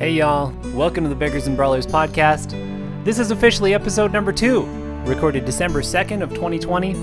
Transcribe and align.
Hey, 0.00 0.12
y'all. 0.12 0.54
Welcome 0.72 1.04
to 1.04 1.10
the 1.10 1.14
Beggars 1.14 1.46
and 1.46 1.54
Brawlers 1.54 1.86
podcast. 1.86 2.52
This 3.04 3.18
is 3.18 3.30
officially 3.30 3.74
episode 3.74 4.14
number 4.14 4.32
two, 4.32 4.62
recorded 5.04 5.44
December 5.44 5.82
2nd 5.82 6.22
of 6.22 6.30
2020. 6.30 6.94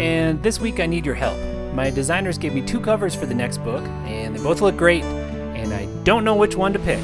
And 0.00 0.40
this 0.40 0.60
week 0.60 0.78
I 0.78 0.86
need 0.86 1.04
your 1.04 1.16
help. 1.16 1.36
My 1.74 1.90
designers 1.90 2.38
gave 2.38 2.54
me 2.54 2.62
two 2.62 2.78
covers 2.78 3.12
for 3.12 3.26
the 3.26 3.34
next 3.34 3.58
book, 3.64 3.82
and 4.04 4.36
they 4.36 4.40
both 4.40 4.60
look 4.60 4.76
great, 4.76 5.02
and 5.02 5.74
I 5.74 5.86
don't 6.04 6.22
know 6.22 6.36
which 6.36 6.54
one 6.54 6.72
to 6.74 6.78
pick. 6.78 7.00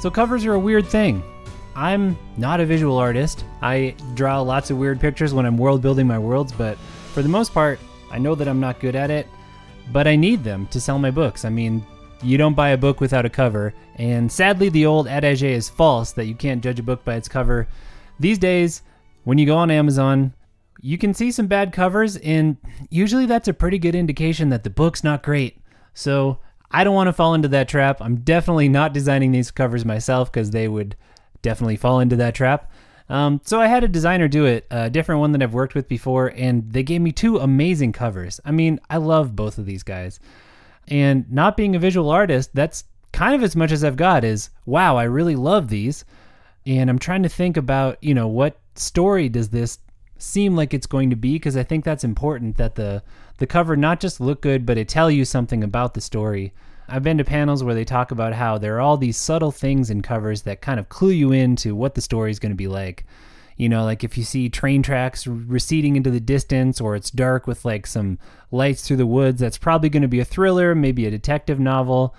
So, 0.00 0.10
covers 0.10 0.44
are 0.44 0.52
a 0.52 0.58
weird 0.58 0.84
thing. 0.84 1.22
I'm 1.76 2.16
not 2.36 2.60
a 2.60 2.66
visual 2.66 2.96
artist. 2.96 3.44
I 3.60 3.96
draw 4.14 4.40
lots 4.40 4.70
of 4.70 4.78
weird 4.78 5.00
pictures 5.00 5.34
when 5.34 5.44
I'm 5.44 5.56
world 5.56 5.82
building 5.82 6.06
my 6.06 6.18
worlds, 6.18 6.52
but 6.52 6.78
for 7.12 7.22
the 7.22 7.28
most 7.28 7.52
part, 7.52 7.80
I 8.10 8.18
know 8.18 8.34
that 8.36 8.46
I'm 8.46 8.60
not 8.60 8.80
good 8.80 8.94
at 8.94 9.10
it, 9.10 9.26
but 9.92 10.06
I 10.06 10.14
need 10.14 10.44
them 10.44 10.66
to 10.68 10.80
sell 10.80 10.98
my 10.98 11.10
books. 11.10 11.44
I 11.44 11.50
mean, 11.50 11.84
you 12.22 12.38
don't 12.38 12.54
buy 12.54 12.70
a 12.70 12.76
book 12.76 13.00
without 13.00 13.26
a 13.26 13.30
cover, 13.30 13.74
and 13.96 14.30
sadly, 14.30 14.68
the 14.68 14.86
old 14.86 15.08
adage 15.08 15.42
is 15.42 15.68
false 15.68 16.12
that 16.12 16.26
you 16.26 16.34
can't 16.34 16.62
judge 16.62 16.78
a 16.78 16.82
book 16.84 17.04
by 17.04 17.16
its 17.16 17.28
cover. 17.28 17.66
These 18.20 18.38
days, 18.38 18.82
when 19.24 19.38
you 19.38 19.46
go 19.46 19.56
on 19.56 19.70
Amazon, 19.70 20.32
you 20.80 20.96
can 20.96 21.12
see 21.12 21.32
some 21.32 21.48
bad 21.48 21.72
covers, 21.72 22.16
and 22.18 22.56
usually 22.88 23.26
that's 23.26 23.48
a 23.48 23.54
pretty 23.54 23.78
good 23.78 23.94
indication 23.96 24.50
that 24.50 24.62
the 24.62 24.70
book's 24.70 25.02
not 25.02 25.22
great. 25.22 25.58
So, 25.92 26.38
I 26.70 26.82
don't 26.82 26.94
want 26.94 27.08
to 27.08 27.12
fall 27.12 27.34
into 27.34 27.48
that 27.48 27.68
trap. 27.68 28.00
I'm 28.00 28.16
definitely 28.16 28.68
not 28.68 28.92
designing 28.92 29.32
these 29.32 29.50
covers 29.50 29.84
myself 29.84 30.32
because 30.32 30.50
they 30.50 30.66
would 30.66 30.96
definitely 31.44 31.76
fall 31.76 32.00
into 32.00 32.16
that 32.16 32.34
trap. 32.34 32.72
Um, 33.08 33.40
so 33.44 33.60
I 33.60 33.68
had 33.68 33.84
a 33.84 33.88
designer 33.88 34.26
do 34.26 34.46
it, 34.46 34.66
a 34.70 34.90
different 34.90 35.20
one 35.20 35.30
that 35.32 35.42
I've 35.42 35.54
worked 35.54 35.74
with 35.74 35.86
before, 35.86 36.32
and 36.34 36.72
they 36.72 36.82
gave 36.82 37.00
me 37.00 37.12
two 37.12 37.38
amazing 37.38 37.92
covers. 37.92 38.40
I 38.44 38.50
mean, 38.50 38.80
I 38.90 38.96
love 38.96 39.36
both 39.36 39.58
of 39.58 39.66
these 39.66 39.82
guys. 39.82 40.18
And 40.88 41.30
not 41.30 41.56
being 41.56 41.76
a 41.76 41.78
visual 41.78 42.10
artist, 42.10 42.50
that's 42.54 42.84
kind 43.12 43.34
of 43.34 43.42
as 43.42 43.54
much 43.54 43.70
as 43.70 43.84
I've 43.84 43.96
got 43.96 44.24
is, 44.24 44.50
wow, 44.66 44.96
I 44.96 45.04
really 45.04 45.36
love 45.36 45.68
these. 45.68 46.04
And 46.66 46.88
I'm 46.90 46.98
trying 46.98 47.22
to 47.22 47.28
think 47.28 47.56
about, 47.56 48.02
you 48.02 48.14
know, 48.14 48.26
what 48.26 48.58
story 48.74 49.28
does 49.28 49.50
this 49.50 49.78
seem 50.18 50.56
like 50.56 50.72
it's 50.72 50.86
going 50.86 51.10
to 51.10 51.16
be 51.16 51.34
because 51.34 51.56
I 51.56 51.62
think 51.62 51.84
that's 51.84 52.04
important 52.04 52.56
that 52.56 52.76
the 52.76 53.02
the 53.38 53.46
cover 53.46 53.76
not 53.76 54.00
just 54.00 54.20
look 54.20 54.40
good 54.40 54.64
but 54.64 54.78
it 54.78 54.88
tell 54.88 55.10
you 55.10 55.24
something 55.24 55.62
about 55.62 55.94
the 55.94 56.00
story. 56.00 56.52
I've 56.88 57.02
been 57.02 57.18
to 57.18 57.24
panels 57.24 57.64
where 57.64 57.74
they 57.74 57.84
talk 57.84 58.10
about 58.10 58.34
how 58.34 58.58
there 58.58 58.76
are 58.76 58.80
all 58.80 58.96
these 58.96 59.16
subtle 59.16 59.50
things 59.50 59.90
in 59.90 60.02
covers 60.02 60.42
that 60.42 60.60
kind 60.60 60.78
of 60.78 60.88
clue 60.88 61.10
you 61.10 61.32
into 61.32 61.74
what 61.74 61.94
the 61.94 62.00
story 62.00 62.30
is 62.30 62.38
going 62.38 62.52
to 62.52 62.56
be 62.56 62.68
like. 62.68 63.04
You 63.56 63.68
know, 63.68 63.84
like 63.84 64.02
if 64.02 64.18
you 64.18 64.24
see 64.24 64.48
train 64.48 64.82
tracks 64.82 65.26
receding 65.26 65.96
into 65.96 66.10
the 66.10 66.20
distance 66.20 66.80
or 66.80 66.96
it's 66.96 67.10
dark 67.10 67.46
with 67.46 67.64
like 67.64 67.86
some 67.86 68.18
lights 68.50 68.86
through 68.86 68.96
the 68.96 69.06
woods, 69.06 69.40
that's 69.40 69.58
probably 69.58 69.88
going 69.88 70.02
to 70.02 70.08
be 70.08 70.20
a 70.20 70.24
thriller, 70.24 70.74
maybe 70.74 71.06
a 71.06 71.10
detective 71.10 71.60
novel. 71.60 72.14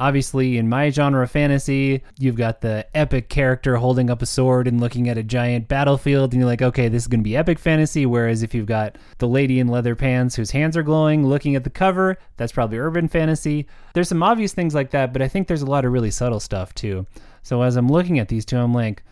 Obviously, 0.00 0.58
in 0.58 0.68
my 0.68 0.90
genre 0.90 1.24
of 1.24 1.30
fantasy, 1.30 2.02
you've 2.18 2.36
got 2.36 2.60
the 2.60 2.86
epic 2.94 3.28
character 3.28 3.76
holding 3.76 4.10
up 4.10 4.22
a 4.22 4.26
sword 4.26 4.68
and 4.68 4.80
looking 4.80 5.08
at 5.08 5.18
a 5.18 5.24
giant 5.24 5.66
battlefield, 5.66 6.32
and 6.32 6.40
you're 6.40 6.48
like, 6.48 6.62
okay, 6.62 6.88
this 6.88 7.02
is 7.02 7.08
going 7.08 7.20
to 7.20 7.24
be 7.24 7.36
epic 7.36 7.58
fantasy. 7.58 8.06
Whereas 8.06 8.44
if 8.44 8.54
you've 8.54 8.66
got 8.66 8.96
the 9.18 9.26
lady 9.26 9.58
in 9.58 9.66
leather 9.66 9.96
pants 9.96 10.36
whose 10.36 10.52
hands 10.52 10.76
are 10.76 10.84
glowing 10.84 11.26
looking 11.26 11.56
at 11.56 11.64
the 11.64 11.70
cover, 11.70 12.16
that's 12.36 12.52
probably 12.52 12.78
urban 12.78 13.08
fantasy. 13.08 13.66
There's 13.94 14.08
some 14.08 14.22
obvious 14.22 14.52
things 14.52 14.74
like 14.74 14.90
that, 14.92 15.12
but 15.12 15.22
I 15.22 15.26
think 15.26 15.48
there's 15.48 15.62
a 15.62 15.66
lot 15.66 15.84
of 15.84 15.92
really 15.92 16.12
subtle 16.12 16.40
stuff 16.40 16.72
too. 16.74 17.06
So 17.42 17.62
as 17.62 17.76
I'm 17.76 17.88
looking 17.88 18.20
at 18.20 18.28
these 18.28 18.44
two, 18.44 18.58
I'm 18.58 18.74
like, 18.74 19.02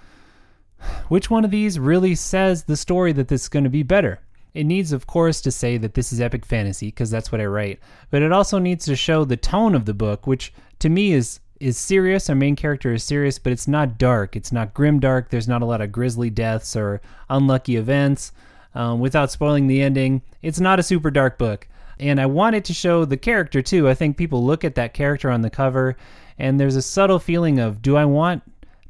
which 1.09 1.31
one 1.31 1.45
of 1.45 1.51
these 1.51 1.81
really 1.81 2.15
says 2.15 2.65
the 2.65 2.77
story 2.77 3.13
that 3.13 3.29
this 3.29 3.43
is 3.43 3.49
going 3.49 3.65
to 3.65 3.71
be 3.71 3.83
better? 3.83 4.21
It 4.55 4.65
needs, 4.65 4.93
of 4.93 5.07
course, 5.07 5.43
to 5.43 5.51
say 5.51 5.77
that 5.79 5.93
this 5.93 6.15
is 6.15 6.21
epic 6.21 6.47
fantasy 6.47 6.87
because 6.87 7.11
that's 7.11 7.31
what 7.31 7.43
I 7.43 7.45
write, 7.45 7.79
but 8.11 8.23
it 8.23 8.33
also 8.33 8.59
needs 8.59 8.87
to 8.87 8.97
show 8.97 9.25
the 9.25 9.37
tone 9.37 9.75
of 9.75 9.85
the 9.85 9.93
book, 9.93 10.27
which 10.27 10.53
to 10.81 10.89
me 10.89 11.13
is 11.13 11.41
is 11.59 11.79
serious. 11.79 12.29
Our 12.29 12.37
main 12.37 12.55
character 12.55 12.93
is 12.93 13.03
serious, 13.03 13.39
but 13.39 13.53
it's 13.53 13.67
not 13.67 13.99
dark. 13.99 14.37
It's 14.37 14.53
not 14.53 14.75
grim 14.75 15.01
dark. 15.01 15.31
There's 15.31 15.49
not 15.49 15.63
a 15.63 15.67
lot 15.67 15.81
of 15.81 15.91
grisly 15.91 16.29
deaths 16.29 16.77
or 16.77 17.01
unlucky 17.31 17.77
events. 17.77 18.33
Um, 18.75 19.01
without 19.01 19.31
spoiling 19.31 19.67
the 19.67 19.81
ending, 19.81 20.21
it's 20.43 20.61
not 20.61 20.79
a 20.79 20.83
super 20.83 21.11
dark 21.11 21.39
book. 21.39 21.67
And 21.99 22.21
I 22.21 22.27
wanted 22.27 22.67
to 22.67 22.75
show 22.75 23.07
the 23.07 23.17
character 23.17 23.63
too. 23.63 23.89
I 23.89 23.95
think 23.95 24.19
people 24.19 24.45
look 24.45 24.65
at 24.65 24.75
that 24.75 24.93
character 24.93 25.31
on 25.31 25.41
the 25.41 25.49
cover, 25.49 25.97
and 26.39 26.61
there's 26.61 26.77
a 26.77 26.83
subtle 26.83 27.19
feeling 27.19 27.59
of, 27.59 27.81
do 27.81 27.97
I 27.97 28.05
want 28.05 28.43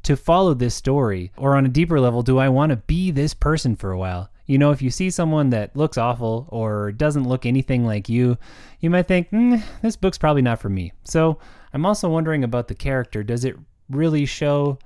to 0.03 0.17
follow 0.17 0.53
this 0.53 0.75
story? 0.75 1.31
Or 1.37 1.55
on 1.55 1.65
a 1.65 1.69
deeper 1.69 2.01
level, 2.01 2.21
do 2.21 2.37
I 2.37 2.49
want 2.49 2.71
to 2.71 2.75
be 2.75 3.11
this 3.11 3.33
person 3.33 3.77
for 3.77 3.91
a 3.91 3.97
while? 3.97 4.29
You 4.45 4.57
know, 4.57 4.71
if 4.71 4.81
you 4.81 4.89
see 4.89 5.09
someone 5.09 5.51
that 5.51 5.75
looks 5.75 5.97
awful 5.97 6.47
or 6.49 6.91
doesn't 6.91 7.27
look 7.27 7.45
anything 7.45 7.85
like 7.85 8.09
you, 8.09 8.37
you 8.81 8.89
might 8.89 9.07
think, 9.07 9.29
mm, 9.31 9.63
this 9.81 9.95
book's 9.95 10.17
probably 10.17 10.41
not 10.41 10.59
for 10.59 10.69
me. 10.69 10.91
So 11.05 11.39
I'm 11.73 11.85
also 11.85 12.09
wondering 12.09 12.43
about 12.43 12.67
the 12.67 12.75
character. 12.75 13.23
Does 13.23 13.45
it 13.45 13.55
really 13.89 14.25
show 14.25 14.79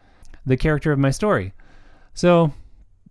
the 0.45 0.57
character 0.57 0.91
of 0.91 0.99
my 0.99 1.11
story? 1.11 1.53
So, 2.13 2.53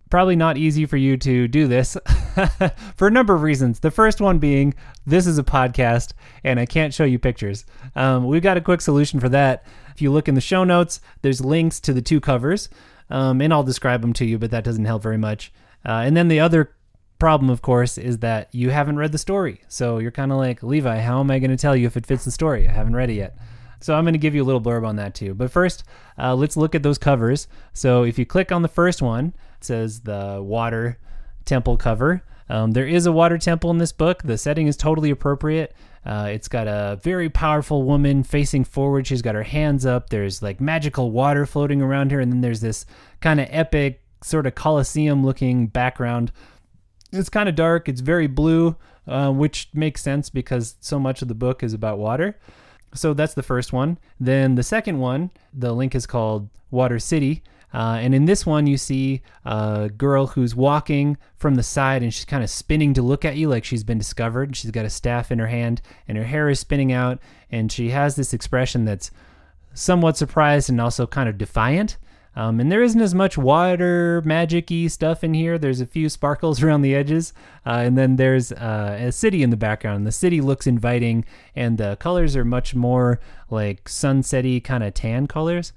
probably 0.09 0.35
not 0.35 0.57
easy 0.57 0.85
for 0.85 0.97
you 0.97 1.17
to 1.17 1.47
do 1.47 1.67
this 1.67 1.97
for 2.95 3.07
a 3.07 3.11
number 3.11 3.33
of 3.33 3.41
reasons. 3.41 3.79
The 3.79 3.89
first 3.89 4.21
one 4.21 4.37
being 4.37 4.75
this 5.07 5.25
is 5.25 5.39
a 5.39 5.43
podcast 5.43 6.13
and 6.43 6.59
I 6.59 6.65
can't 6.65 6.93
show 6.93 7.05
you 7.05 7.17
pictures. 7.17 7.65
Um, 7.95 8.27
we've 8.27 8.43
got 8.43 8.57
a 8.57 8.61
quick 8.61 8.81
solution 8.81 9.19
for 9.19 9.29
that. 9.29 9.65
If 9.95 10.01
you 10.01 10.11
look 10.11 10.27
in 10.27 10.35
the 10.35 10.41
show 10.41 10.63
notes, 10.63 10.99
there's 11.21 11.43
links 11.43 11.79
to 11.81 11.93
the 11.93 12.01
two 12.01 12.19
covers, 12.19 12.69
um, 13.09 13.41
and 13.41 13.53
I'll 13.53 13.63
describe 13.63 14.01
them 14.01 14.13
to 14.13 14.25
you, 14.25 14.37
but 14.37 14.51
that 14.51 14.63
doesn't 14.63 14.85
help 14.85 15.01
very 15.01 15.17
much. 15.17 15.51
Uh, 15.85 16.03
and 16.05 16.15
then 16.15 16.27
the 16.27 16.39
other 16.39 16.75
problem, 17.17 17.49
of 17.49 17.61
course, 17.61 17.97
is 17.97 18.19
that 18.19 18.49
you 18.51 18.69
haven't 18.69 18.97
read 18.97 19.11
the 19.11 19.17
story. 19.17 19.61
So 19.67 19.97
you're 19.97 20.11
kind 20.11 20.31
of 20.31 20.37
like, 20.37 20.63
Levi, 20.63 20.99
how 20.99 21.19
am 21.19 21.31
I 21.31 21.39
going 21.39 21.51
to 21.51 21.57
tell 21.57 21.75
you 21.75 21.87
if 21.87 21.97
it 21.97 22.05
fits 22.05 22.25
the 22.25 22.31
story? 22.31 22.67
I 22.67 22.71
haven't 22.71 22.95
read 22.95 23.09
it 23.09 23.15
yet. 23.15 23.37
So 23.81 23.95
I'm 23.95 24.03
going 24.03 24.13
to 24.13 24.19
give 24.19 24.35
you 24.35 24.43
a 24.43 24.45
little 24.45 24.61
blurb 24.61 24.85
on 24.87 24.95
that 24.97 25.15
too. 25.15 25.33
But 25.33 25.51
first, 25.51 25.83
uh, 26.17 26.35
let's 26.35 26.55
look 26.55 26.75
at 26.75 26.83
those 26.83 26.97
covers. 26.97 27.47
So 27.73 28.03
if 28.03 28.17
you 28.17 28.25
click 28.25 28.51
on 28.51 28.61
the 28.61 28.67
first 28.67 29.01
one, 29.01 29.33
it 29.57 29.65
says 29.65 30.01
the 30.01 30.39
water 30.41 30.97
temple 31.45 31.77
cover. 31.77 32.23
Um, 32.49 32.71
there 32.71 32.87
is 32.87 33.05
a 33.05 33.11
water 33.11 33.37
temple 33.37 33.71
in 33.71 33.77
this 33.77 33.91
book. 33.91 34.23
The 34.23 34.37
setting 34.37 34.67
is 34.67 34.77
totally 34.77 35.09
appropriate. 35.09 35.73
Uh, 36.05 36.29
it's 36.31 36.47
got 36.47 36.67
a 36.67 36.99
very 37.01 37.29
powerful 37.29 37.83
woman 37.83 38.23
facing 38.23 38.63
forward. 38.63 39.07
She's 39.07 39.21
got 39.21 39.35
her 39.35 39.43
hands 39.43 39.85
up. 39.85 40.09
There's 40.09 40.41
like 40.41 40.59
magical 40.59 41.11
water 41.11 41.45
floating 41.45 41.81
around 41.81 42.11
her. 42.11 42.19
And 42.19 42.31
then 42.31 42.41
there's 42.41 42.61
this 42.61 42.85
kind 43.19 43.39
of 43.39 43.47
epic, 43.49 44.01
sort 44.21 44.47
of 44.47 44.55
Colosseum 44.55 45.25
looking 45.25 45.67
background. 45.67 46.31
It's 47.11 47.29
kind 47.29 47.47
of 47.47 47.55
dark. 47.55 47.87
It's 47.87 48.01
very 48.01 48.27
blue, 48.27 48.75
uh, 49.07 49.31
which 49.31 49.69
makes 49.73 50.01
sense 50.01 50.29
because 50.29 50.75
so 50.81 50.99
much 50.99 51.21
of 51.21 51.27
the 51.27 51.35
book 51.35 51.63
is 51.63 51.73
about 51.73 51.99
water. 51.99 52.37
So 52.93 53.13
that's 53.13 53.33
the 53.33 53.43
first 53.43 53.71
one. 53.71 53.97
Then 54.19 54.55
the 54.55 54.63
second 54.63 54.99
one, 54.99 55.31
the 55.53 55.73
link 55.73 55.95
is 55.95 56.05
called 56.05 56.49
Water 56.69 56.99
City. 56.99 57.43
Uh, 57.73 57.99
and 58.01 58.13
in 58.13 58.25
this 58.25 58.45
one, 58.45 58.67
you 58.67 58.77
see 58.77 59.21
a 59.45 59.89
girl 59.95 60.27
who's 60.27 60.53
walking 60.53 61.17
from 61.37 61.55
the 61.55 61.63
side 61.63 62.03
and 62.03 62.13
she's 62.13 62.25
kind 62.25 62.43
of 62.43 62.49
spinning 62.49 62.93
to 62.93 63.01
look 63.01 63.23
at 63.23 63.37
you 63.37 63.47
like 63.47 63.63
she's 63.63 63.83
been 63.83 63.97
discovered. 63.97 64.55
She's 64.55 64.71
got 64.71 64.85
a 64.85 64.89
staff 64.89 65.31
in 65.31 65.39
her 65.39 65.47
hand 65.47 65.81
and 66.07 66.17
her 66.17 66.25
hair 66.25 66.49
is 66.49 66.59
spinning 66.59 66.91
out. 66.91 67.19
And 67.49 67.71
she 67.71 67.91
has 67.91 68.15
this 68.15 68.33
expression 68.33 68.83
that's 68.83 69.11
somewhat 69.73 70.17
surprised 70.17 70.69
and 70.69 70.81
also 70.81 71.07
kind 71.07 71.29
of 71.29 71.37
defiant. 71.37 71.97
Um, 72.35 72.59
and 72.59 72.71
there 72.71 72.81
isn't 72.81 73.01
as 73.01 73.13
much 73.13 73.37
water 73.37 74.21
magic-y 74.23 74.87
stuff 74.87 75.23
in 75.23 75.33
here. 75.33 75.57
There's 75.57 75.81
a 75.81 75.85
few 75.85 76.07
sparkles 76.09 76.63
around 76.63 76.81
the 76.81 76.95
edges, 76.95 77.33
uh, 77.65 77.81
and 77.85 77.97
then 77.97 78.15
there's 78.15 78.51
uh, 78.51 78.97
a 78.99 79.11
city 79.11 79.43
in 79.43 79.49
the 79.49 79.57
background. 79.57 80.07
The 80.07 80.11
city 80.11 80.41
looks 80.41 80.67
inviting, 80.67 81.25
and 81.55 81.77
the 81.77 81.97
colors 81.99 82.35
are 82.35 82.45
much 82.45 82.73
more 82.73 83.19
like 83.49 83.85
sunsetty 83.85 84.63
kind 84.63 84.83
of 84.83 84.93
tan 84.93 85.27
colors. 85.27 85.73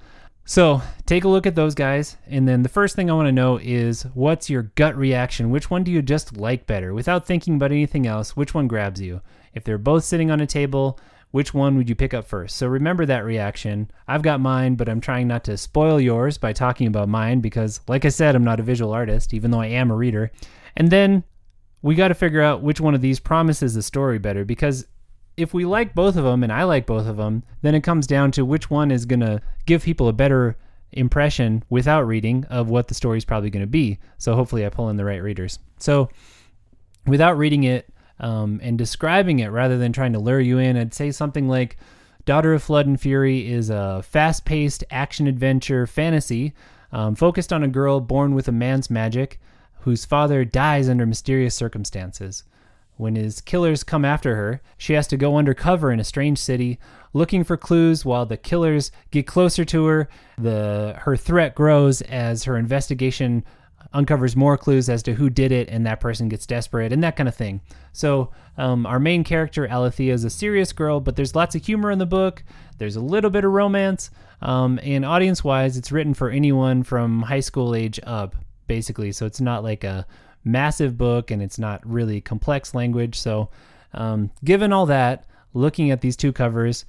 So 0.47 0.83
take 1.07 1.25
a 1.25 1.29
look 1.29 1.47
at 1.47 1.55
those 1.55 1.75
guys, 1.75 2.19
and 2.27 2.47
then 2.47 2.63
the 2.63 2.69
first 2.69 2.95
thing 2.95 3.11
I 3.11 3.15
want 3.15 3.29
to 3.29 3.33
know 3.33 3.59
is 3.63 4.03
what's 4.13 4.51
your 4.51 4.65
gut 4.75 4.95
reaction? 4.95 5.51
Which 5.51 5.71
one 5.71 5.85
do 5.85 5.91
you 5.91 6.03
just 6.03 6.37
like 6.37 6.67
better? 6.67 6.93
Without 6.93 7.27
thinking 7.27 7.55
about 7.55 7.73
anything 7.73 8.07
else, 8.07 8.37
which 8.37 8.53
one 8.53 8.69
grabs 8.69 9.01
you? 9.01 9.23
If 9.55 9.65
they're 9.65 9.79
both 9.79 10.05
sitting 10.05 10.31
on 10.31 10.41
a 10.41 10.47
table, 10.47 11.01
which 11.35 11.53
one 11.53 11.77
would 11.77 11.89
you 11.89 11.97
pick 11.97 12.15
up 12.15 12.25
first? 12.25 12.55
So 12.55 12.69
remember 12.69 13.05
that 13.07 13.25
reaction. 13.25 13.91
I've 14.07 14.23
got 14.23 14.39
mine, 14.39 14.77
but 14.77 14.89
I'm 14.89 15.01
trying 15.01 15.27
not 15.27 15.43
to 15.45 15.57
spoil 15.57 16.01
yours 16.01 16.39
by 16.39 16.53
talking 16.53 16.87
about 16.87 17.09
mine 17.09 17.41
because, 17.41 17.81
like 17.89 18.05
I 18.05 18.11
said, 18.11 18.37
I'm 18.37 18.45
not 18.45 18.61
a 18.61 18.63
visual 18.63 18.93
artist, 18.93 19.35
even 19.35 19.51
though 19.51 19.61
I 19.61 19.67
am 19.67 19.91
a 19.91 19.97
reader. 19.97 20.31
And 20.77 20.93
then 20.93 21.25
we 21.83 21.97
got 21.97 22.07
to 22.07 22.15
figure 22.15 22.41
out 22.41 22.63
which 22.63 22.81
one 22.81 22.95
of 22.95 23.01
these 23.01 23.19
promises 23.19 23.75
the 23.75 23.83
story 23.83 24.21
better 24.21 24.45
because 24.45 24.87
if 25.37 25.53
we 25.53 25.65
like 25.65 25.93
both 25.93 26.15
of 26.15 26.23
them 26.23 26.45
and 26.45 26.53
I 26.53 26.63
like 26.63 26.87
both 26.87 27.09
of 27.09 27.17
them, 27.17 27.43
then 27.63 27.75
it 27.75 27.83
comes 27.83 28.07
down 28.07 28.31
to 28.31 28.45
which 28.45 28.71
one 28.71 28.93
is 28.93 29.05
going 29.05 29.19
to 29.19 29.43
give 29.67 29.83
people 29.83 30.07
a 30.07 30.13
better 30.13 30.57
impression 30.93 31.65
without 31.69 32.07
reading 32.07 32.45
of 32.45 32.71
what 32.71 32.87
the 32.87 32.95
story 32.95 33.19
is 33.19 33.25
probably 33.25 33.51
going 33.51 33.61
to 33.61 33.67
be. 33.67 33.99
So 34.19 34.37
hopefully 34.37 34.65
I 34.65 34.69
pull 34.69 34.89
in 34.89 34.97
the 34.97 35.05
right 35.05 35.21
readers. 35.21 35.59
So 35.81 36.11
without 37.09 37.37
reading 37.37 37.65
it, 37.65 37.89
um, 38.21 38.61
and 38.63 38.79
describing 38.79 39.41
it 39.41 39.49
rather 39.49 39.79
than 39.79 39.93
trying 39.93 40.13
to 40.13 40.19
lure 40.19 40.41
you 40.41 40.59
in. 40.59 40.77
I'd 40.77 40.95
say 40.95 41.11
something 41.11 41.49
like 41.49 41.77
Daughter 42.25 42.55
of 42.55 42.63
Flood 42.63 42.87
and 42.87 43.01
Fury 43.01 43.51
is 43.51 43.71
a 43.71 44.03
fast 44.03 44.45
paced 44.45 44.85
action 44.91 45.27
adventure 45.27 45.87
fantasy 45.87 46.55
um, 46.93 47.15
focused 47.15 47.53
on 47.53 47.63
a 47.63 47.69
girl 47.69 48.01
born 48.01 48.35
with 48.35 48.49
a 48.49 48.53
man's 48.53 48.89
magic 48.89 49.41
whose 49.81 50.05
father 50.05 50.45
dies 50.45 50.89
under 50.89 51.05
mysterious 51.05 51.55
circumstances. 51.55 52.45
When 52.97 53.17
his 53.17 53.41
killers 53.41 53.83
come 53.83 54.05
after 54.05 54.37
her, 54.37 54.63
she 54.79 54.93
has 54.93 55.09
to 55.09 55.17
go 55.17 55.37
undercover 55.37 55.91
in 55.91 55.99
a 55.99 56.05
strange 56.05 56.39
city, 56.39 56.79
looking 57.13 57.43
for 57.43 57.57
clues 57.57 58.05
while 58.05 58.25
the 58.25 58.37
killers 58.37 58.93
get 59.11 59.27
closer 59.27 59.65
to 59.65 59.85
her. 59.87 60.09
The 60.39 60.95
her 61.01 61.17
threat 61.17 61.57
grows 61.57 62.01
as 62.03 62.45
her 62.45 62.57
investigation 62.57 63.45
uncovers 63.93 64.35
more 64.35 64.57
clues 64.57 64.89
as 64.89 65.03
to 65.05 65.15
who 65.15 65.31
did 65.31 65.53
it, 65.53 65.69
and 65.69 65.87
that 65.87 66.01
person 66.01 66.29
gets 66.29 66.47
desperate, 66.47 66.93
and 66.93 67.03
that 67.03 67.17
kind 67.17 67.29
of 67.29 67.35
thing. 67.35 67.61
So, 67.93 68.31
um, 68.57 68.87
our 68.87 68.99
main 68.99 69.25
character, 69.25 69.69
Alethea, 69.69 70.15
is 70.15 70.25
a 70.25 70.31
serious 70.31 70.73
girl, 70.73 71.01
but 71.01 71.17
there's 71.17 71.35
lots 71.35 71.55
of 71.55 71.65
humor 71.65 71.91
in 71.91 71.99
the 71.99 72.07
book. 72.07 72.43
There's 72.79 72.97
a 72.97 73.01
little 73.01 73.31
bit 73.31 73.45
of 73.45 73.53
romance, 73.53 74.11
um, 74.43 74.81
and 74.83 75.05
audience 75.05 75.45
wise, 75.45 75.77
it's 75.77 75.93
written 75.93 76.15
for 76.15 76.31
anyone 76.31 76.83
from 76.83 77.23
high 77.23 77.41
school 77.41 77.75
age 77.75 78.01
up, 78.05 78.35
basically. 78.67 79.13
So, 79.13 79.27
it's 79.27 79.41
not 79.41 79.63
like 79.63 79.85
a 79.85 80.07
massive 80.45 80.99
book 80.99 81.31
and 81.31 81.43
it's 81.43 81.59
not 81.59 81.81
really 81.87 82.21
complex 82.21 82.75
language. 82.75 83.19
So, 83.19 83.49
um, 83.93 84.31
given 84.45 84.73
all 84.73 84.87
that, 84.87 85.25
looking 85.55 85.91
at 85.91 86.01
these 86.01 86.17
two 86.17 86.33
covers, 86.33 86.85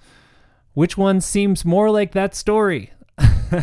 which 0.73 0.97
one 0.97 1.21
seems 1.21 1.63
more 1.63 1.89
like 1.89 2.11
that 2.11 2.35
story? 2.35 2.91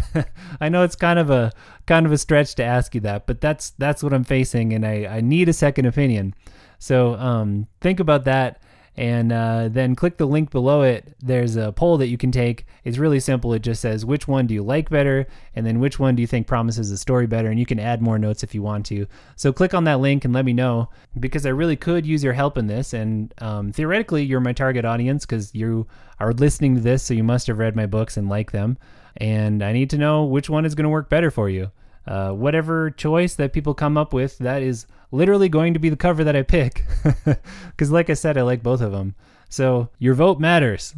I 0.60 0.68
know 0.68 0.82
it's 0.82 0.96
kind 0.96 1.18
of 1.18 1.30
a 1.30 1.52
kind 1.86 2.06
of 2.06 2.12
a 2.12 2.18
stretch 2.18 2.54
to 2.56 2.64
ask 2.64 2.94
you 2.94 3.00
that, 3.02 3.26
but 3.26 3.40
that's 3.40 3.70
that's 3.70 4.02
what 4.02 4.12
I'm 4.12 4.24
facing, 4.24 4.72
and 4.72 4.86
I, 4.86 5.06
I 5.06 5.20
need 5.20 5.48
a 5.48 5.52
second 5.52 5.86
opinion. 5.86 6.34
So 6.78 7.14
um, 7.14 7.68
think 7.80 8.00
about 8.00 8.24
that 8.24 8.61
and 8.96 9.32
uh, 9.32 9.68
then 9.70 9.94
click 9.94 10.18
the 10.18 10.26
link 10.26 10.50
below 10.50 10.82
it. 10.82 11.14
There's 11.20 11.56
a 11.56 11.72
poll 11.72 11.96
that 11.98 12.08
you 12.08 12.18
can 12.18 12.30
take. 12.30 12.66
It's 12.84 12.98
really 12.98 13.20
simple. 13.20 13.54
It 13.54 13.62
just 13.62 13.80
says 13.80 14.04
which 14.04 14.28
one 14.28 14.46
do 14.46 14.54
you 14.54 14.62
like 14.62 14.90
better, 14.90 15.26
and 15.54 15.64
then 15.64 15.80
which 15.80 15.98
one 15.98 16.14
do 16.14 16.20
you 16.20 16.26
think 16.26 16.46
promises 16.46 16.90
the 16.90 16.98
story 16.98 17.26
better, 17.26 17.48
and 17.48 17.58
you 17.58 17.66
can 17.66 17.80
add 17.80 18.02
more 18.02 18.18
notes 18.18 18.42
if 18.42 18.54
you 18.54 18.62
want 18.62 18.84
to. 18.86 19.06
So 19.36 19.52
click 19.52 19.72
on 19.72 19.84
that 19.84 20.00
link 20.00 20.24
and 20.24 20.34
let 20.34 20.44
me 20.44 20.52
know 20.52 20.90
because 21.18 21.46
I 21.46 21.50
really 21.50 21.76
could 21.76 22.04
use 22.04 22.22
your 22.22 22.34
help 22.34 22.58
in 22.58 22.66
this. 22.66 22.92
And 22.92 23.32
um, 23.38 23.72
theoretically, 23.72 24.24
you're 24.24 24.40
my 24.40 24.52
target 24.52 24.84
audience 24.84 25.24
because 25.24 25.54
you 25.54 25.86
are 26.20 26.32
listening 26.32 26.74
to 26.74 26.80
this, 26.80 27.02
so 27.02 27.14
you 27.14 27.24
must 27.24 27.46
have 27.46 27.58
read 27.58 27.74
my 27.74 27.86
books 27.86 28.16
and 28.16 28.28
like 28.28 28.52
them. 28.52 28.76
And 29.16 29.62
I 29.62 29.72
need 29.72 29.90
to 29.90 29.98
know 29.98 30.24
which 30.24 30.50
one 30.50 30.64
is 30.64 30.74
going 30.74 30.84
to 30.84 30.90
work 30.90 31.08
better 31.08 31.30
for 31.30 31.48
you. 31.48 31.70
Uh, 32.06 32.32
whatever 32.32 32.90
choice 32.90 33.34
that 33.34 33.52
people 33.52 33.74
come 33.74 33.96
up 33.96 34.12
with, 34.12 34.38
that 34.38 34.62
is 34.62 34.86
literally 35.10 35.48
going 35.48 35.74
to 35.74 35.78
be 35.78 35.88
the 35.88 35.96
cover 35.96 36.24
that 36.24 36.36
I 36.36 36.42
pick. 36.42 36.84
Because, 37.70 37.90
like 37.90 38.10
I 38.10 38.14
said, 38.14 38.36
I 38.36 38.42
like 38.42 38.62
both 38.62 38.80
of 38.80 38.92
them. 38.92 39.14
So 39.48 39.88
your 39.98 40.14
vote 40.14 40.40
matters. 40.40 40.94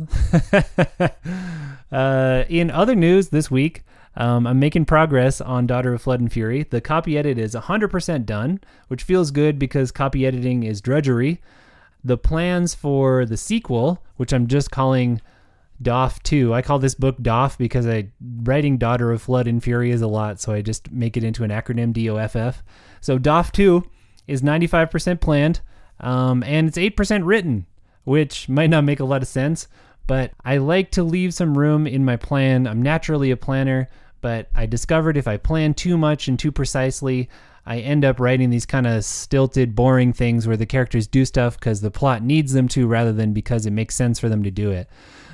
uh, 1.93 2.45
in 2.49 2.71
other 2.71 2.95
news 2.95 3.29
this 3.29 3.51
week, 3.51 3.83
um, 4.17 4.47
I'm 4.47 4.59
making 4.59 4.85
progress 4.85 5.41
on 5.41 5.67
Daughter 5.67 5.95
of 5.95 6.03
Flood 6.03 6.21
and 6.21 6.33
Fury. 6.33 6.63
The 6.63 6.81
copy 6.81 7.19
edit 7.19 7.39
is 7.39 7.55
100% 7.55 8.25
done, 8.25 8.61
which 8.89 9.03
feels 9.03 9.31
good 9.31 9.59
because 9.59 9.91
copy 9.91 10.25
editing 10.27 10.63
is 10.63 10.81
drudgery. 10.81 11.41
The 12.05 12.19
plans 12.19 12.75
for 12.75 13.25
the 13.27 13.37
sequel, 13.37 14.03
which 14.17 14.33
I'm 14.33 14.47
just 14.47 14.71
calling 14.71 15.21
DOF 15.83 16.23
2. 16.23 16.55
I 16.55 16.63
call 16.63 16.79
this 16.79 16.95
book 16.95 17.17
Doff 17.21 17.59
because 17.59 17.87
I 17.87 18.09
writing 18.43 18.79
Daughter 18.79 19.13
of 19.13 19.23
Flood 19.23 19.47
and 19.47 19.63
Fury 19.63 19.91
is 19.91 20.03
a 20.03 20.07
lot, 20.07 20.41
so 20.41 20.53
I 20.53 20.63
just 20.63 20.91
make 20.91 21.17
it 21.17 21.25
into 21.25 21.45
an 21.45 21.51
acronym 21.51 21.93
DOFF. 21.93 22.63
So 23.01 23.19
Doff 23.19 23.53
2 23.53 23.83
is 24.27 24.43
95% 24.43 25.21
planned, 25.21 25.61
um, 26.01 26.43
and 26.45 26.69
it's 26.69 26.79
8% 26.79 27.23
written, 27.25 27.67
which 28.05 28.49
might 28.49 28.71
not 28.71 28.85
make 28.85 29.01
a 29.01 29.05
lot 29.05 29.23
of 29.23 29.29
sense, 29.29 29.69
but 30.07 30.33
I 30.45 30.59
like 30.59 30.91
to 30.93 31.03
leave 31.03 31.35
some 31.35 31.57
room 31.57 31.87
in 31.87 32.05
my 32.05 32.17
plan. 32.17 32.67
I'm 32.67 32.83
naturally 32.83 33.31
a 33.31 33.37
planner, 33.37 33.89
but 34.21 34.49
I 34.55 34.67
discovered 34.67 35.17
if 35.17 35.29
I 35.29 35.37
plan 35.37 35.75
too 35.75 35.99
much 35.99 36.29
and 36.29 36.39
too 36.39 36.53
precisely, 36.53 37.29
I 37.67 37.79
end 37.79 38.05
up 38.05 38.21
writing 38.21 38.51
these 38.51 38.67
kind 38.67 38.87
of 38.87 39.05
stilted, 39.05 39.75
boring 39.75 40.13
things 40.13 40.47
where 40.47 40.57
the 40.57 40.67
characters 40.67 41.07
do 41.07 41.25
stuff 41.25 41.59
because 41.59 41.81
the 41.81 41.91
plot 41.91 42.23
needs 42.23 42.53
them 42.53 42.69
to 42.69 42.87
rather 42.87 43.13
than 43.13 43.33
because 43.33 43.65
it 43.65 43.73
makes 43.73 43.95
sense 43.95 44.19
for 44.19 44.29
them 44.29 44.43
to 44.43 44.51
do 44.51 44.71
it. 44.71 44.89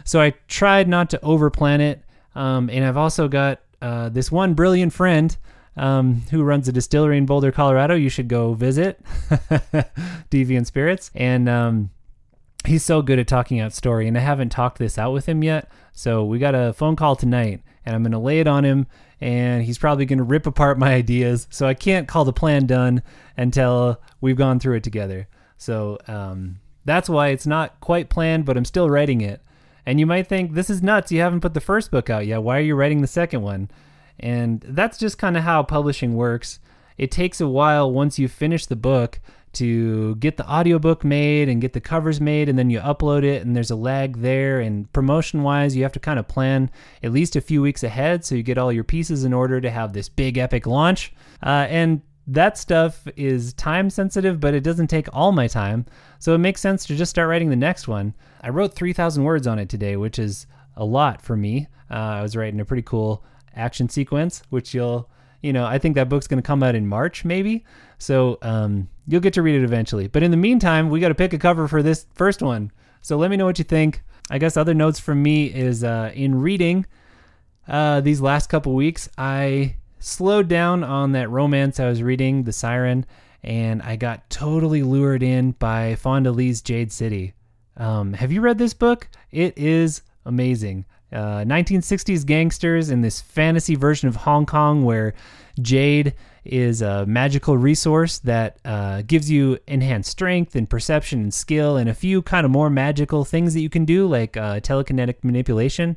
So 0.05 0.21
I 0.21 0.35
tried 0.49 0.88
not 0.88 1.11
to 1.11 1.19
overplan 1.19 1.81
it. 1.81 2.03
Um, 2.35 2.71
and 2.71 2.85
I've 2.85 2.97
also 2.97 3.29
got 3.29 3.61
uh, 3.82 4.09
this 4.09 4.31
one 4.31 4.55
brilliant 4.55 4.93
friend 4.93 5.37
um, 5.77 6.23
who 6.31 6.43
runs 6.43 6.69
a 6.69 6.73
distillery 6.73 7.19
in 7.19 7.27
Boulder, 7.27 7.53
Colorado. 7.53 7.94
You 7.94 8.09
should 8.09 8.29
go 8.29 8.55
visit 8.55 9.00
Deviant 10.31 10.67
Spirits. 10.67 11.11
And 11.15 11.49
um, 11.49 11.91
he's 12.65 12.85
so 12.85 13.03
good 13.03 13.19
at 13.19 13.27
talking 13.27 13.61
out 13.61 13.73
story. 13.73 14.06
And 14.06 14.17
I 14.17 14.21
haven't 14.21 14.50
talked 14.50 14.79
this 14.79 14.99
out 14.99 15.12
with 15.12 15.27
him 15.27 15.43
yet. 15.43 15.71
So 15.93 16.25
we 16.25 16.38
got 16.38 16.55
a 16.55 16.73
phone 16.73 16.97
call 16.97 17.17
tonight, 17.17 17.62
and 17.85 17.94
I'm 17.94 18.03
going 18.03 18.12
to 18.12 18.19
lay 18.19 18.41
it 18.41 18.47
on 18.47 18.65
him. 18.65 18.87
And 19.21 19.62
he's 19.65 19.79
probably 19.79 20.06
going 20.06 20.19
to 20.19 20.25
rip 20.25 20.47
apart 20.47 20.79
my 20.79 20.94
ideas. 20.94 21.47
So 21.50 21.67
I 21.67 21.75
can't 21.75 22.09
call 22.09 22.25
the 22.25 22.32
plan 22.32 22.67
done 22.67 23.03
until 23.37 24.00
we've 24.21 24.37
gone 24.37 24.61
through 24.61 24.77
it 24.77 24.85
together. 24.85 25.29
So 25.59 25.99
um, 26.09 26.61
that's 26.85 27.09
why 27.09 27.29
it's 27.29 27.47
not 27.47 27.81
quite 27.81 28.09
planned, 28.09 28.44
but 28.44 28.56
I'm 28.56 28.65
still 28.65 28.88
writing 28.88 29.21
it. 29.21 29.43
And 29.87 29.99
you 29.99 30.06
might 30.06 30.27
think, 30.27 30.55
this 30.55 30.71
is 30.71 30.82
nuts. 30.82 31.12
You 31.12 31.21
haven't 31.21 31.41
put 31.41 31.55
the 31.55 31.61
first 31.61 31.91
book 31.91 32.11
out 32.11 32.27
yet. 32.27 32.43
Why 32.43 32.59
are 32.59 32.62
you 32.62 32.75
writing 32.75 33.00
the 33.00 33.06
second 33.06 33.43
one? 33.43 33.71
And 34.19 34.61
that's 34.61 34.99
just 34.99 35.19
kind 35.19 35.37
of 35.37 35.43
how 35.43 35.62
publishing 35.62 36.15
works. 36.15 36.61
It 36.99 37.11
takes 37.11 37.41
a 37.41 37.49
while 37.49 37.91
once 37.91 38.19
you 38.19 38.29
finish 38.29 38.67
the 38.67 38.77
book 38.77 39.21
to 39.52 40.14
get 40.17 40.37
the 40.37 40.49
audiobook 40.49 41.05
made 41.05 41.49
and 41.49 41.61
get 41.61 41.73
the 41.73 41.81
covers 41.81 42.20
made 42.20 42.49
and 42.49 42.58
then 42.58 42.70
you 42.70 42.79
upload 42.81 43.25
it 43.25 43.44
and 43.44 43.56
there's 43.56 43.70
a 43.70 43.76
lag 43.76 44.19
there 44.19 44.61
and 44.61 44.93
promotion 44.93 45.43
wise 45.43 45.75
you 45.75 45.82
have 45.82 45.93
to 45.93 45.99
kind 45.99 46.19
of 46.19 46.29
plan 46.29 46.70
at 47.02 47.12
least 47.12 47.35
a 47.37 47.41
few 47.41 47.61
weeks 47.61 47.82
ahead 47.82 48.25
so 48.25 48.35
you 48.35 48.43
get 48.43 48.58
all 48.58 48.73
your 48.73 48.85
pieces 48.85 49.25
in 49.25 49.32
order 49.32 49.61
to 49.61 49.70
have 49.70 49.93
this 49.93 50.08
big 50.08 50.38
epic 50.38 50.67
launch 50.67 51.12
uh, 51.43 51.67
and 51.69 52.02
that 52.26 52.56
stuff 52.56 53.08
is 53.17 53.52
time 53.55 53.91
sensitive, 53.91 54.38
but 54.38 54.55
it 54.55 54.62
doesn't 54.62 54.87
take 54.87 55.08
all 55.12 55.32
my 55.32 55.49
time. 55.49 55.85
So 56.20 56.32
it 56.32 56.38
makes 56.38 56.61
sense 56.61 56.87
to 56.87 56.94
just 56.94 57.11
start 57.11 57.29
writing 57.29 57.50
the 57.50 57.56
next 57.56 57.88
one. 57.88 58.14
I 58.41 58.50
wrote 58.50 58.75
3,000 58.75 59.25
words 59.25 59.49
on 59.49 59.58
it 59.58 59.69
today, 59.69 59.96
which 59.96 60.19
is 60.19 60.46
a 60.76 60.85
lot 60.85 61.20
for 61.20 61.37
me. 61.37 61.67
Uh, 61.91 61.94
I 61.94 62.23
was 62.23 62.37
writing 62.37 62.61
a 62.61 62.64
pretty 62.64 62.82
cool 62.82 63.25
action 63.56 63.88
sequence, 63.88 64.43
which 64.50 64.75
you'll, 64.75 65.11
you 65.42 65.52
know, 65.52 65.64
I 65.64 65.78
think 65.78 65.94
that 65.94 66.08
book's 66.08 66.26
going 66.26 66.42
to 66.42 66.46
come 66.46 66.62
out 66.62 66.75
in 66.75 66.87
March, 66.87 67.25
maybe. 67.25 67.64
So 67.98 68.38
um, 68.42 68.88
you'll 69.06 69.20
get 69.20 69.34
to 69.34 69.42
read 69.42 69.56
it 69.56 69.64
eventually. 69.64 70.06
But 70.06 70.22
in 70.22 70.31
the 70.31 70.37
meantime, 70.37 70.90
we 70.90 71.00
got 71.00 71.08
to 71.08 71.14
pick 71.14 71.32
a 71.32 71.38
cover 71.38 71.69
for 71.69 71.82
this 71.82 72.06
first 72.14 72.42
one. 72.42 72.70
So 73.02 73.16
let 73.16 73.31
me 73.31 73.37
know 73.37 73.46
what 73.46 73.58
you 73.58 73.64
think. 73.64 74.02
I 74.31 74.38
guess 74.38 74.56
other 74.56 74.75
notes 74.75 75.00
from 75.00 75.22
me 75.22 75.46
is 75.46 75.82
uh, 75.82 76.12
in 76.14 76.40
reading 76.40 76.87
uh, 77.66 78.00
these 78.00 78.20
last 78.20 78.48
couple 78.48 78.75
weeks, 78.75 79.08
I 79.16 79.76
slowed 79.98 80.48
down 80.48 80.82
on 80.82 81.12
that 81.12 81.31
romance 81.31 81.78
I 81.78 81.88
was 81.88 82.02
reading, 82.02 82.44
The 82.44 82.52
Siren, 82.52 83.06
and 83.43 83.81
I 83.82 83.96
got 83.96 84.29
totally 84.29 84.82
lured 84.82 85.22
in 85.22 85.53
by 85.53 85.94
Fonda 85.94 86.32
Lee's 86.32 86.62
Jade 86.62 86.93
City. 86.93 87.34
Um, 87.76 88.12
have 88.12 88.32
you 88.32 88.41
read 88.41 88.58
this 88.58 88.74
book? 88.74 89.08
It 89.31 89.56
is 89.56 90.03
amazing. 90.24 90.84
Uh, 91.12 91.44
1960s 91.44 92.24
gangsters 92.24 92.90
in 92.90 93.00
this 93.00 93.20
fantasy 93.20 93.74
version 93.74 94.08
of 94.08 94.17
Hong 94.17 94.46
Kong 94.46 94.84
where 94.84 95.14
Jade 95.60 96.14
is 96.44 96.82
a 96.82 97.05
magical 97.06 97.56
resource 97.56 98.19
that 98.20 98.58
uh, 98.64 99.02
gives 99.02 99.31
you 99.31 99.58
enhanced 99.67 100.10
strength 100.10 100.56
and 100.56 100.69
perception 100.69 101.20
and 101.20 101.34
skill 101.34 101.76
and 101.76 101.88
a 101.88 101.94
few 101.94 102.22
kind 102.22 102.44
of 102.44 102.50
more 102.50 102.70
magical 102.70 103.24
things 103.24 103.55
that 103.55 103.60
you 103.60 103.69
can 103.69 103.84
do, 103.84 104.06
like 104.06 104.36
uh, 104.36 104.60
telekinetic 104.60 105.22
manipulation. 105.22 105.96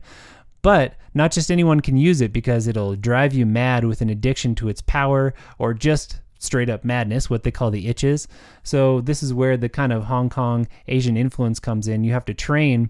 But 0.61 0.95
not 1.13 1.31
just 1.31 1.51
anyone 1.51 1.81
can 1.81 1.97
use 1.97 2.21
it 2.21 2.33
because 2.33 2.67
it'll 2.67 2.95
drive 2.95 3.33
you 3.33 3.45
mad 3.45 3.85
with 3.85 4.01
an 4.01 4.09
addiction 4.09 4.55
to 4.55 4.69
its 4.69 4.81
power 4.81 5.33
or 5.59 5.73
just 5.73 6.21
straight 6.39 6.69
up 6.69 6.83
madness, 6.83 7.29
what 7.29 7.43
they 7.43 7.51
call 7.51 7.71
the 7.71 7.87
itches. 7.87 8.27
So, 8.63 9.01
this 9.01 9.23
is 9.23 9.33
where 9.33 9.57
the 9.57 9.69
kind 9.69 9.93
of 9.93 10.05
Hong 10.05 10.29
Kong 10.29 10.67
Asian 10.87 11.17
influence 11.17 11.59
comes 11.59 11.87
in. 11.87 12.03
You 12.03 12.13
have 12.13 12.25
to 12.25 12.33
train 12.33 12.89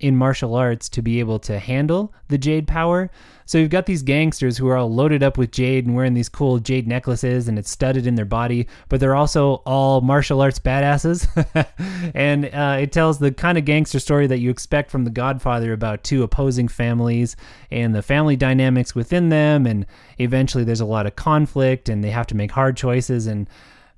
in 0.00 0.16
martial 0.16 0.54
arts 0.54 0.88
to 0.88 1.02
be 1.02 1.20
able 1.20 1.38
to 1.38 1.58
handle 1.58 2.12
the 2.28 2.38
jade 2.38 2.66
power. 2.66 3.10
So 3.46 3.58
you've 3.58 3.70
got 3.70 3.86
these 3.86 4.02
gangsters 4.02 4.56
who 4.56 4.68
are 4.68 4.76
all 4.76 4.92
loaded 4.92 5.22
up 5.22 5.36
with 5.36 5.50
jade 5.50 5.86
and 5.86 5.94
wearing 5.94 6.14
these 6.14 6.28
cool 6.28 6.58
jade 6.58 6.88
necklaces 6.88 7.46
and 7.46 7.58
it's 7.58 7.70
studded 7.70 8.06
in 8.06 8.14
their 8.14 8.24
body, 8.24 8.66
but 8.88 9.00
they're 9.00 9.14
also 9.14 9.62
all 9.66 10.00
martial 10.00 10.40
arts 10.40 10.58
badasses. 10.58 11.28
and 12.14 12.46
uh, 12.46 12.78
it 12.80 12.90
tells 12.90 13.18
the 13.18 13.32
kind 13.32 13.58
of 13.58 13.64
gangster 13.64 14.00
story 14.00 14.26
that 14.26 14.38
you 14.38 14.50
expect 14.50 14.90
from 14.90 15.04
The 15.04 15.10
Godfather 15.10 15.72
about 15.72 16.04
two 16.04 16.22
opposing 16.22 16.68
families 16.68 17.36
and 17.70 17.94
the 17.94 18.02
family 18.02 18.36
dynamics 18.36 18.94
within 18.94 19.28
them. 19.28 19.66
And 19.66 19.86
eventually 20.18 20.64
there's 20.64 20.80
a 20.80 20.86
lot 20.86 21.06
of 21.06 21.16
conflict 21.16 21.88
and 21.88 22.02
they 22.02 22.10
have 22.10 22.26
to 22.28 22.36
make 22.36 22.50
hard 22.50 22.76
choices. 22.76 23.26
And 23.26 23.48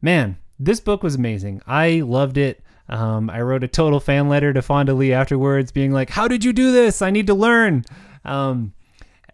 man, 0.03 0.39
this 0.59 0.81
book 0.81 1.03
was 1.03 1.15
amazing. 1.15 1.63
I 1.67 2.01
loved 2.01 2.37
it. 2.37 2.63
Um, 2.89 3.29
I 3.31 3.41
wrote 3.41 3.65
a 3.65 3.69
total 3.69 4.01
fan 4.01 4.29
letter 4.29 4.53
to 4.53 4.63
Fonda 4.63 4.95
Lee 4.95 5.13
afterwards, 5.13 5.73
being 5.73 5.93
like, 5.93 6.11
"How 6.11 6.29
did 6.29 6.45
you 6.45 6.53
do 6.53 6.73
this? 6.73 7.03
I 7.03 7.11
need 7.11 7.27
to 7.27 7.35
learn." 7.35 7.85
Um, 8.25 8.73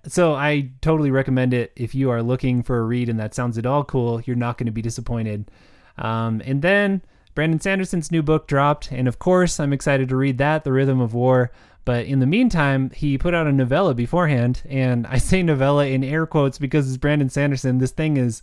so 0.07 0.35
I 0.35 0.71
totally 0.81 1.11
recommend 1.11 1.55
it 1.55 1.73
if 1.77 1.95
you 1.95 2.11
are 2.11 2.23
looking 2.23 2.63
for 2.63 2.79
a 2.79 2.83
read 2.83 3.09
and 3.09 3.21
that 3.21 3.35
sounds 3.35 3.57
at 3.57 3.67
all 3.67 3.85
cool. 3.85 4.21
You're 4.23 4.37
not 4.37 4.59
going 4.59 4.67
to 4.67 4.73
be 4.73 4.83
disappointed. 4.83 5.51
Um, 5.97 6.43
and 6.45 6.63
then 6.63 7.03
Brandon 7.35 7.61
Sanderson's 7.61 8.11
new 8.11 8.23
book 8.23 8.47
dropped, 8.47 8.91
and 8.91 9.07
of 9.07 9.19
course 9.19 9.61
I'm 9.61 9.73
excited 9.73 10.09
to 10.09 10.17
read 10.17 10.39
that, 10.39 10.65
The 10.65 10.73
Rhythm 10.73 11.01
of 11.01 11.15
War. 11.15 11.51
But 11.85 12.07
in 12.07 12.21
the 12.21 12.27
meantime, 12.27 12.91
he 12.91 13.19
put 13.19 13.35
out 13.35 13.47
a 13.47 13.53
novella 13.53 13.95
beforehand, 13.95 14.63
and 14.69 15.07
I 15.07 15.19
say 15.19 15.43
novella 15.43 15.87
in 15.87 16.05
air 16.05 16.27
quotes 16.27 16.59
because 16.59 16.89
it's 16.89 16.97
Brandon 16.97 17.29
Sanderson. 17.29 17.79
This 17.79 17.91
thing 17.91 18.17
is 18.17 18.43